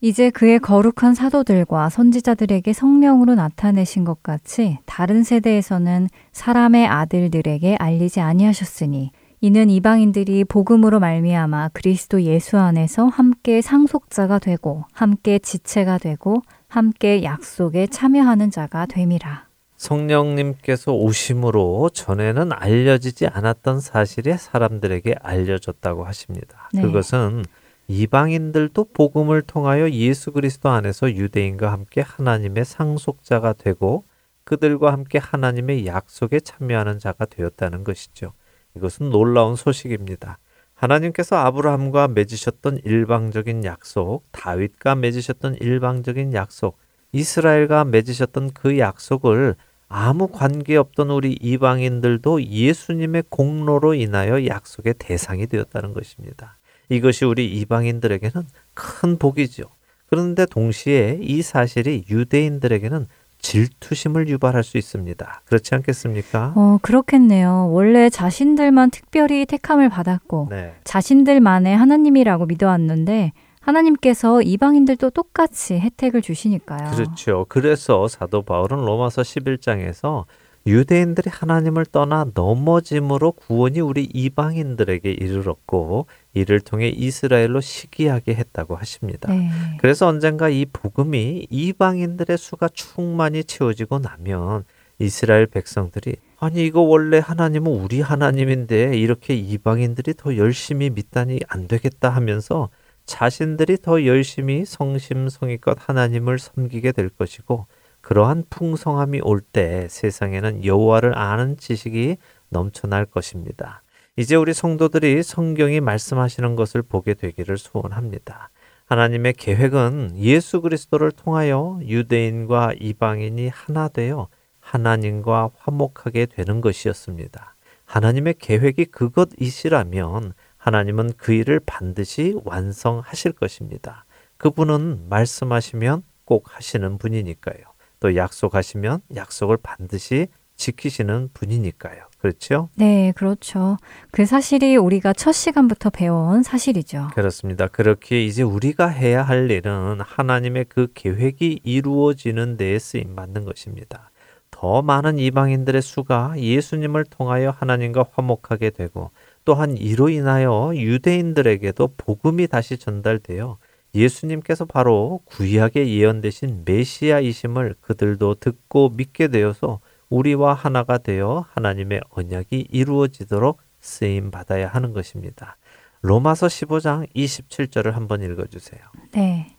[0.00, 9.10] 이제 그의 거룩한 사도들과 선지자들에게 성령으로 나타내신 것 같이 다른 세대에서는 사람의 아들들에게 알리지 아니하셨으니
[9.40, 17.86] 이는 이방인들이 복음으로 말미암아 그리스도 예수 안에서 함께 상속자가 되고 함께 지체가 되고 함께 약속에
[17.86, 19.46] 참여하는 자가 됨이라.
[19.76, 26.68] 성령님께서 오심으로 전에는 알려지지 않았던 사실이 사람들에게 알려졌다고 하십니다.
[26.72, 26.82] 네.
[26.82, 27.44] 그것은
[27.86, 34.02] 이방인들도 복음을 통하여 예수 그리스도 안에서 유대인과 함께 하나님의 상속자가 되고
[34.42, 38.32] 그들과 함께 하나님의 약속에 참여하는 자가 되었다는 것이죠.
[38.78, 40.38] 이것은 놀라운 소식입니다.
[40.74, 46.78] 하나님께서 아브라함과 맺으셨던 일방적인 약속, 다윗과 맺으셨던 일방적인 약속,
[47.12, 49.56] 이스라엘과 맺으셨던 그 약속을
[49.88, 56.58] 아무 관계없던 우리 이방인들도 예수님의 공로로 인하여 약속의 대상이 되었다는 것입니다.
[56.90, 59.64] 이것이 우리 이방인들에게는 큰 복이죠.
[60.06, 63.06] 그런데 동시에 이 사실이 유대인들에게는
[63.40, 65.42] 질투심을 유발할 수 있습니다.
[65.44, 66.52] 그렇지 않겠습니까?
[66.56, 67.70] 어, 그렇겠네요.
[67.70, 70.74] 원래 자신들만 특별히 택함을 받았고 네.
[70.84, 76.90] 자신들만의 하나님이라고 믿어왔는데 하나님께서 이방인들도 똑같이 혜택을 주시니까요.
[76.90, 77.46] 그렇죠.
[77.48, 80.24] 그래서 사도 바울은 로마서 11장에서
[80.66, 89.32] 유대인들이 하나님을 떠나 넘어짐으로 구원이 우리 이방인들에게 이르렀고 이를 통해 이스라엘로 시기하게 했다고 하십니다.
[89.32, 89.50] 네.
[89.80, 94.64] 그래서 언젠가 이 복음이 이방인들의 수가 충만히 채워지고 나면
[94.98, 102.10] 이스라엘 백성들이 아니 이거 원래 하나님은 우리 하나님인데 이렇게 이방인들이 더 열심히 믿다니 안 되겠다
[102.10, 102.68] 하면서
[103.06, 107.66] 자신들이 더 열심히 성심성의껏 하나님을 섬기게 될 것이고
[108.00, 112.16] 그러한 풍성함이 올 때 세상에는 여호와를 아는 지식이
[112.48, 113.82] 넘쳐날 것입니다.
[114.16, 118.50] 이제 우리 성도들이 성경이 말씀하시는 것을 보게 되기를 소원합니다.
[118.86, 124.28] 하나님의 계획은 예수 그리스도를 통하여 유대인과 이방인이 하나 되어
[124.60, 127.54] 하나님과 화목하게 되는 것이었습니다.
[127.84, 134.04] 하나님의 계획이 그것이시라면 하나님은 그 일을 반드시 완성하실 것입니다.
[134.36, 137.67] 그분은 말씀하시면 꼭 하시는 분이니까요.
[138.00, 142.08] 또 약속하시면 약속을 반드시 지키시는 분이니까요.
[142.18, 142.68] 그렇죠?
[142.74, 143.76] 네, 그렇죠.
[144.10, 147.10] 그 사실이 우리가 첫 시간부터 배워온 사실이죠.
[147.14, 147.68] 그렇습니다.
[147.68, 154.10] 그렇게 이제 우리가 해야 할 일은 하나님의 그 계획이 이루어지는 데에 쓰임 받는 것입니다.
[154.50, 159.12] 더 많은 이방인들의 수가 예수님을 통하여 하나님과 화목하게 되고
[159.44, 163.58] 또한 이로 인하여 유대인들에게도 복음이 다시 전달되어
[163.94, 169.80] 예수님께서 바로 구약에 예언되신 메시아이심을 그들도 듣고 믿게 되어서
[170.10, 175.56] 우리와 하나가 되어 하나님의 언약이 이루어지도록 쓰임 받아야 하는 것입니다.
[176.02, 178.80] 로마서 15장 27절을 한번 읽어 주세요.
[179.12, 179.54] 네.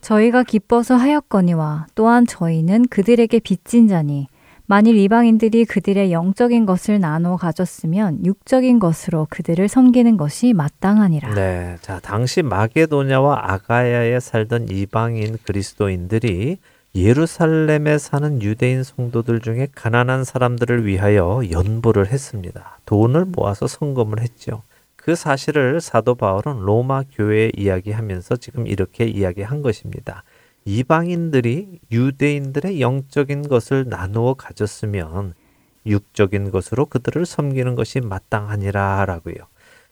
[0.00, 4.28] 저희가 기뻐서 하였거니와 또한 저희는 그들에게 빚진 자니
[4.70, 11.34] 만일 이방인들이 그들의 영적인 것을 나눠 가졌으면 육적인 것으로 그들을 섬기는 것이 마땅하니라.
[11.34, 11.76] 네.
[11.80, 16.58] 자, 당시 마게도냐와 아가야에 살던 이방인 그리스도인들이
[16.94, 22.78] 예루살렘에 사는 유대인 성도들 중에 가난한 사람들을 위하여 연보를 했습니다.
[22.86, 24.62] 돈을 모아서 성금을 했죠.
[24.94, 30.22] 그 사실을 사도 바울은 로마 교회에 이야기하면서 지금 이렇게 이야기한 것입니다.
[30.70, 35.34] 이방인들이 유대인들의 영적인 것을 나누어 가졌으면
[35.84, 39.34] 육적인 것으로 그들을 섬기는 것이 마땅하니라 라고요.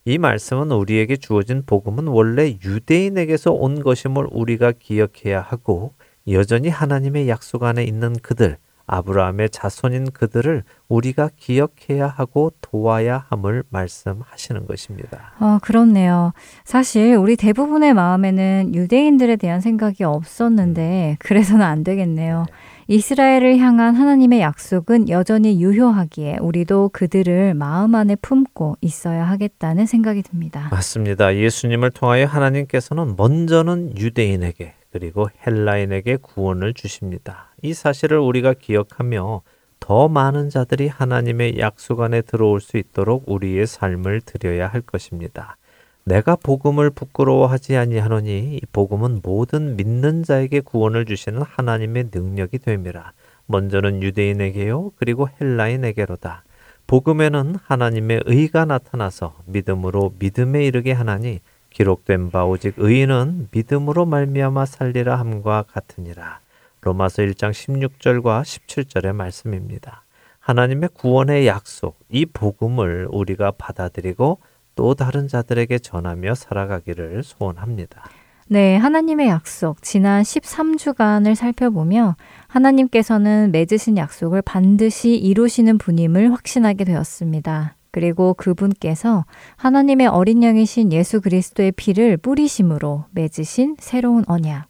[0.05, 5.95] 이 말씀은 우리에게 주어진 복음은 원래 유대인에게서 온 것임을 우리가 기억해야 하고
[6.29, 8.57] 여전히 하나님의 약속 안에 있는 그들,
[8.89, 15.35] 아브라함의 자손인 그들을 우리가 기억해야 하고 도와야 함을 말씀하시는 것입니다.
[15.39, 16.33] 아, 그렇네요.
[16.65, 22.47] 사실 우리 대부분의 마음에는 유대인들에 대한 생각이 없었는데 그래서는 안 되겠네요.
[22.91, 30.69] 이스라엘을 향한 하나님의 약속은 여전히 유효하기에 우리도 그들을 마음 안에 품고 있어야 하겠다는 생각이 듭니다.
[30.71, 31.37] 맞습니다.
[31.37, 37.48] 예수님을 통하여 하나님께서는 먼저는 유대인에게 그리고 헬라인에게 구원을 주십니다.
[37.63, 39.43] 이 사실을 우리가 기억하며
[39.81, 45.57] 더 많은 자들이 하나님의 약속 안에 들어올 수 있도록 우리의 삶을 드려야 할 것입니다.
[46.05, 53.13] 내가 복음을 부끄러워하지 아니하노니 이 복음은 모든 믿는 자에게 구원을 주시는 하나님의 능력이 됨이라.
[53.47, 56.45] 먼저는 유대인에게요, 그리고 헬라인에게로다.
[56.87, 61.41] 복음에는 하나님의 의가 나타나서 믿음으로 믿음에 이르게 하나니
[61.71, 66.41] 기록된 바 오직 의인은 믿음으로 말미암아 살리라 함과 같으니라.
[66.81, 70.05] 로마서 1장 16절과 17절의 말씀입니다.
[70.39, 74.39] 하나님의 구원의 약속, 이 복음을 우리가 받아들이고
[74.75, 78.05] 또 다른 자들에게 전하며 살아가기를 소원합니다.
[78.51, 82.17] 네, 하나님의 약속, 지난 13주간을 살펴보며
[82.47, 87.75] 하나님께서는 맺으신 약속을 반드시 이루시는 분임을 확신하게 되었습니다.
[87.91, 89.27] 그리고 그분께서
[89.57, 94.68] 하나님의 어린 양이신 예수 그리스도의 피를 뿌리심으로 맺으신 새로운 언약.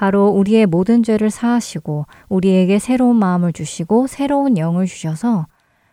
[0.00, 5.46] 바로 우리의 모든 죄를 사하시고 우리에게 새로운 마음을 주시고 새로운 영을 주셔서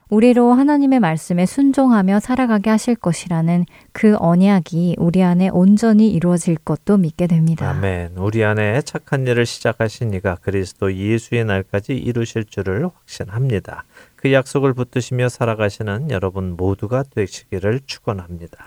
[0.09, 7.27] 우리로 하나님의 말씀에 순종하며 살아가게 하실 것이라는 그 언약이 우리 안에 온전히 이루어질 것도 믿게
[7.27, 7.69] 됩니다.
[7.69, 8.13] 아멘.
[8.15, 13.83] 우리 안에 착한 일을 시작하신 이가 그리스도 예수의 날까지 이루실 줄을 확신합니다.
[14.15, 18.57] 그 약속을 붙드시며 살아가시는 여러분 모두가 되시기를 축원합니다.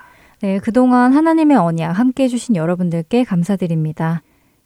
[0.41, 4.21] 네, 그동안 하나님의 언약 함께 해주신 여러분들께 감사드립니다.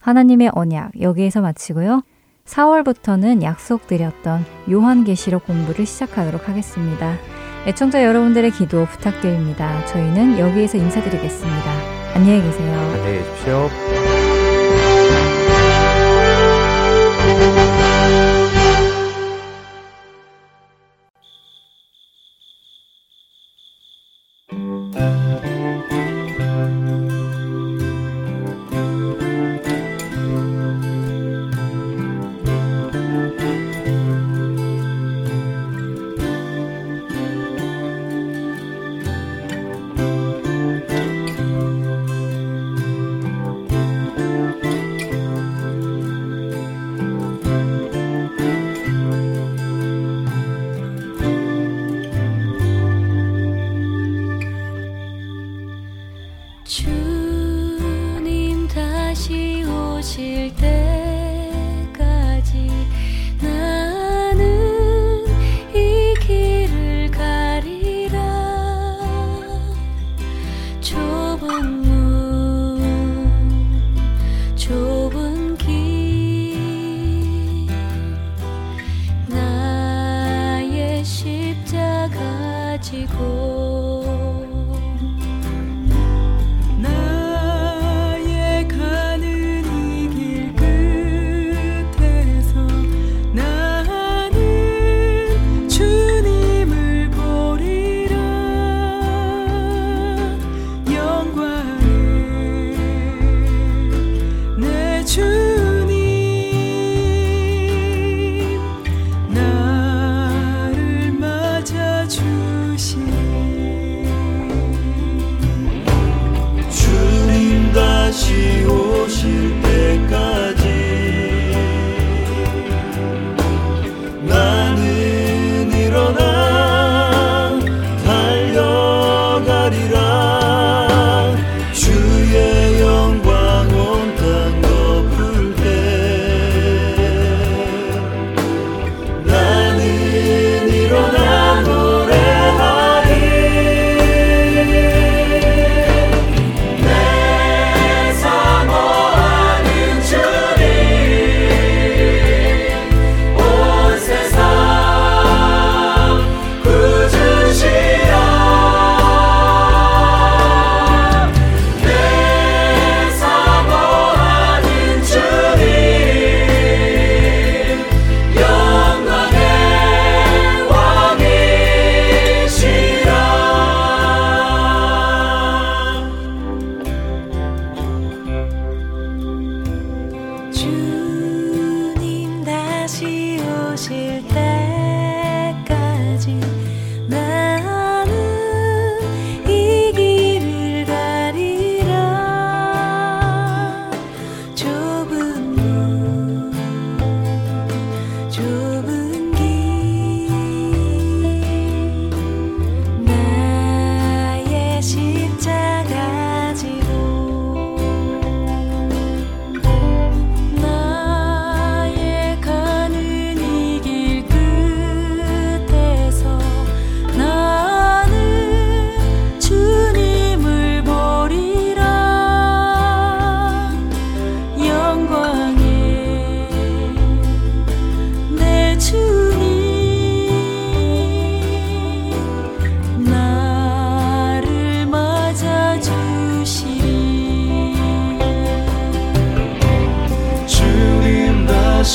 [0.06, 2.04] 하나님의 언약 여기에서 마치고요.
[2.46, 7.16] 4월부터는 약속드렸던 요한계시록 공부를 시작하도록 하겠습니다.
[7.66, 9.84] 애청자 여러분들의 기도 부탁드립니다.
[9.88, 11.72] 저희는 여기에서 인사드리겠습니다.
[12.14, 12.80] 안녕히 계세요.
[12.80, 14.05] 안녕히 계십시오.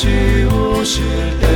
[0.01, 0.99] 虚无是
[1.39, 1.50] 的。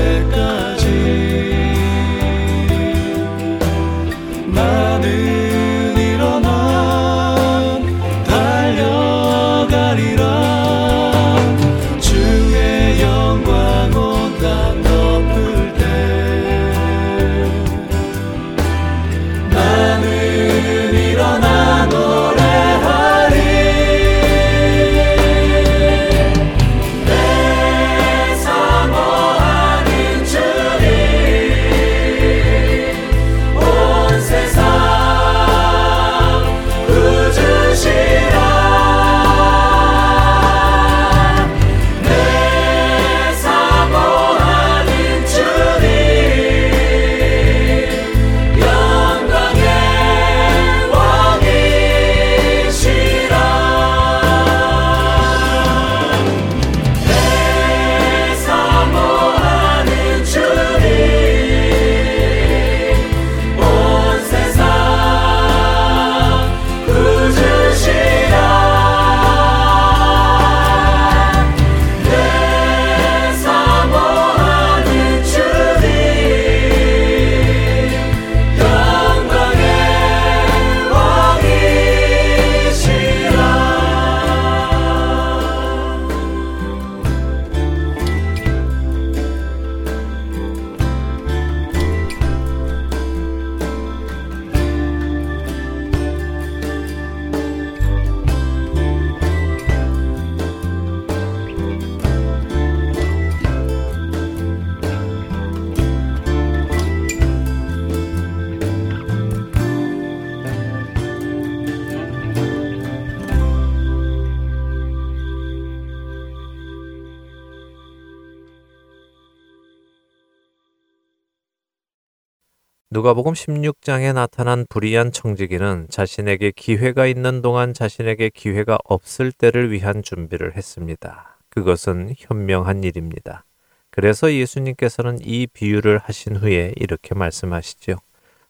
[122.96, 130.56] 누가복음 16장에 나타난 불의한 청지기는 자신에게 기회가 있는 동안 자신에게 기회가 없을 때를 위한 준비를
[130.56, 131.38] 했습니다.
[131.50, 133.44] 그것은 현명한 일입니다.
[133.90, 137.98] 그래서 예수님께서는 이 비유를 하신 후에 이렇게 말씀하시죠.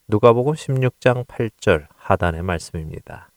[0.10, 3.32] 누가복음 16장 8절 하단의 말씀입니다.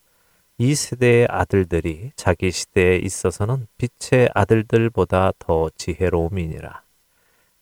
[0.58, 6.82] 이 세대의 아들들이 자기 시대에 있어서는 빛의 아들들보다 더 지혜로움이니라.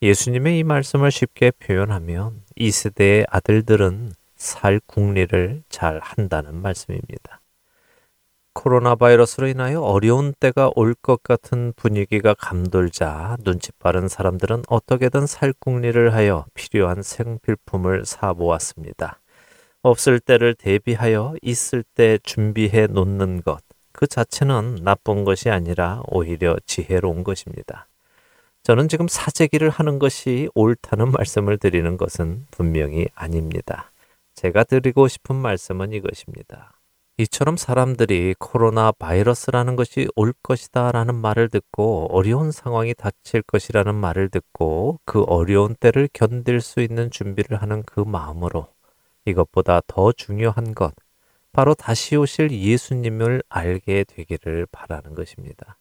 [0.02, 7.40] 예수님의 이 말씀을 쉽게 표현하면 이 세대의 아들들은 살 국리를 잘 한다는 말씀입니다.
[8.54, 15.52] 코로나 바이러스로 인하여 어려운 때가 올 것 같은 분위기가 감돌자 눈치 빠른 사람들은 어떻게든 살
[15.52, 19.20] 국리를 하여 필요한 생필품을 사보았습니다.
[19.82, 23.60] 없을 때를 대비하여 있을 때 준비해 놓는 것,
[23.92, 27.86] 그 자체는 나쁜 것이 아니라 오히려 지혜로운 것입니다.
[28.66, 33.92] 저는 지금 사재기를 하는 것이 옳다는 말씀을 드리는 것은 분명히 아닙니다.
[34.34, 36.72] 제가 드리고 싶은 말씀은 이것입니다.
[37.18, 44.30] 이처럼 사람들이 코로나 바이러스라는 것이 올 것이다 라는 말을 듣고 어려운 상황이 닥칠 것이라는 말을
[44.30, 48.66] 듣고 그 어려운 때를 견딜 수 있는 준비를 하는 그 마음으로
[49.26, 50.92] 이것보다 더 중요한 것,
[51.52, 55.78] 바로 다시 오실 예수님을 알게 되기를 바라는 것입니다.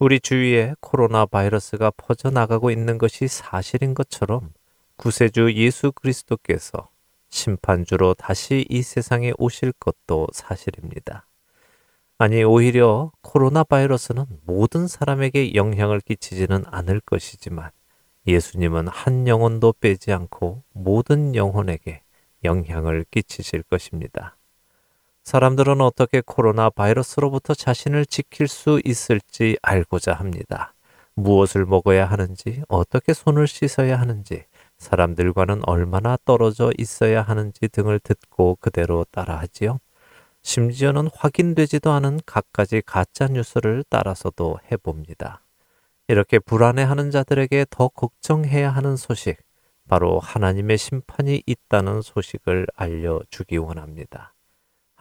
[0.00, 4.52] 우리 주위에 코로나 바이러스가 퍼져나가고 있는 것이 사실인 것처럼
[4.96, 6.88] 구세주 예수 그리스도께서
[7.28, 11.26] 심판주로 다시 이 세상에 오실 것도 사실입니다.
[12.18, 17.70] 아니, 오히려 코로나 바이러스는 모든 사람에게 영향을 끼치지는 않을 것이지만
[18.26, 22.02] 예수님은 한 영혼도 빼지 않고 모든 영혼에게
[22.42, 24.36] 영향을 끼치실 것입니다.
[25.24, 30.74] 사람들은 어떻게 코로나 바이러스로부터 자신을 지킬 수 있을지 알고자 합니다.
[31.14, 34.44] 무엇을 먹어야 하는지, 어떻게 손을 씻어야 하는지,
[34.76, 39.78] 사람들과는 얼마나 떨어져 있어야 하는지 등을 듣고 그대로 따라하지요.
[40.42, 45.40] 심지어는 확인되지도 않은 갖가지 가짜 뉴스를 따라서도 해봅니다.
[46.06, 49.38] 이렇게 불안해하는 자들에게 더 걱정해야 하는 소식,
[49.88, 54.33] 바로 하나님의 심판이 있다는 소식을 알려주기 원합니다.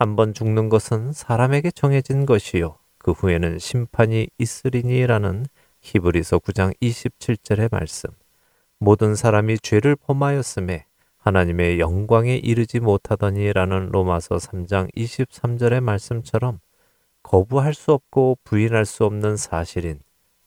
[0.03, 2.77] 한번 죽는 것은 사람에게 정해진 것이요.
[2.97, 5.45] 그 후에는 심판이 있으리니라는
[5.79, 8.09] 히브리서 9장 27절의 말씀.
[8.79, 10.83] 모든 사람이 죄를 범하였음에
[11.19, 16.59] 하나님의 영광에 이르지 못하더니라는 로마서 3장 23절의 말씀처럼
[17.23, 20.01] 거부할 수 없고 부인할 수 없는 사실인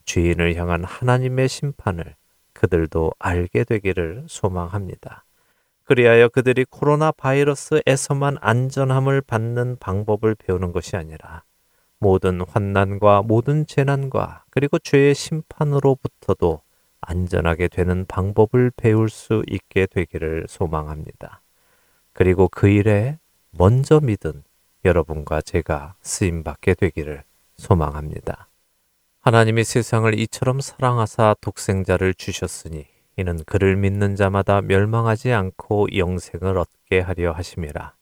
[0.04, 2.14] 죄인을 향한 하나님의 심판을
[2.52, 5.25] 그들도 알게 되기를 소망합니다.
[5.86, 11.44] 그리하여 그들이 코로나 바이러스에서만 안전함을 받는 방법을 배우는 것이 아니라
[11.98, 16.60] 모든 환난과 모든 재난과 그리고 죄의 심판으로부터도
[17.00, 21.40] 안전하게 되는 방법을 배울 수 있게 되기를 소망합니다.
[22.12, 23.18] 그리고 그 일에
[23.52, 24.42] 먼저 믿은
[24.84, 27.22] 여러분과 제가 쓰임 받게 되기를
[27.56, 28.48] 소망합니다.
[29.20, 37.32] 하나님이 세상을 이처럼 사랑하사 독생자를 주셨으니 이는 그를 믿는 자마다 멸망하지 않고 영생을 얻게 하려
[37.32, 37.94] 하심이라.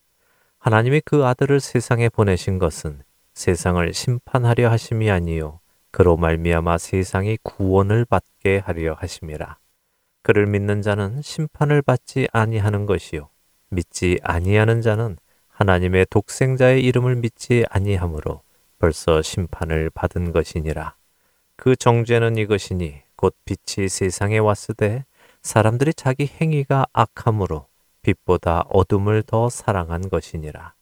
[0.59, 3.03] 하나님이 그 아들을 세상에 보내신 것은
[3.35, 5.61] 세상을 심판하려 하심이 아니요
[5.91, 9.59] 그로 말미암아 세상이 구원을 받게 하려 하심이라.
[10.23, 13.29] 그를 믿는 자는 심판을 받지 아니하는 것이요
[13.69, 15.17] 믿지 아니하는 자는
[15.49, 18.43] 하나님의 독생자의 이름을 믿지 아니하므로
[18.81, 20.97] 벌써 심판을 받은 것이니라.
[21.57, 25.07] 그 정죄는 이것이니 곧 빛이 세상에 왔으되
[25.41, 27.69] 사람들이 자기 행위가 악함으로
[28.03, 30.75] 빛보다 어둠을 더 사랑한 것이니라.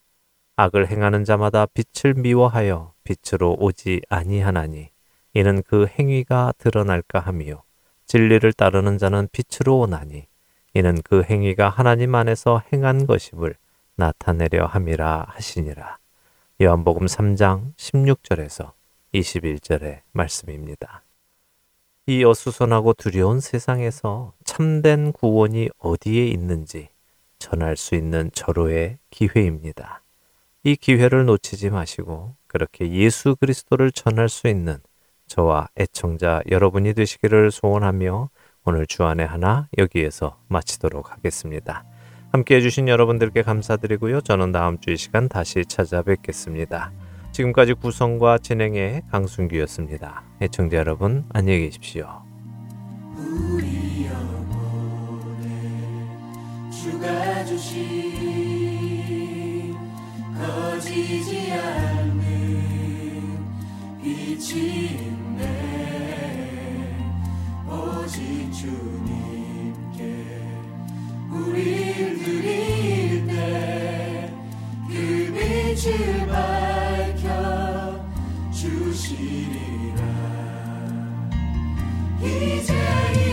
[0.57, 4.89] 악을 행하는 자마다 빛을 미워하여 빛으로 오지 아니하나니
[5.35, 7.63] 이는 그 행위가 드러날까 하미요
[8.07, 10.27] 진리를 따르는 자는 빛으로 오나니
[10.75, 13.55] 이는 그 행위가 하나님 안에서 행한 것임을
[13.95, 15.99] 나타내려 함이라 하시니라.
[16.61, 18.73] 요한복음 3장 16절에서
[19.15, 21.05] 21절의 말씀입니다.
[22.07, 26.89] 이 어수선하고 두려운 세상에서 참된 구원이 어디에 있는지
[27.39, 30.03] 전할 수 있는 절호의 기회입니다.
[30.65, 34.79] 이 기회를 놓치지 마시고 그렇게 예수 그리스도를 전할 수 있는
[35.27, 38.31] 저와 애청자 여러분이 되시기를 소원하며
[38.65, 41.85] 오늘 주안의 하나 여기에서 마치도록 하겠습니다.
[42.33, 44.23] 함께 해주신 여러분들께 감사드리고요.
[44.23, 46.93] 저는 다음 주 이 시간 다시 찾아뵙겠습니다.
[47.33, 50.23] 지금까지 구성과 진행의 강순규였습니다.
[50.43, 52.23] 애청자 여러분 안녕히 계십시오.
[56.71, 57.83] 주가 주신
[60.37, 62.23] 거지지 않는
[64.03, 65.47] 빛이 있네
[67.67, 70.27] 오직 주님께
[71.31, 74.33] 우릴 드릴 때
[74.89, 74.95] 그
[75.33, 76.92] 빛을 받
[82.25, 83.32] 이제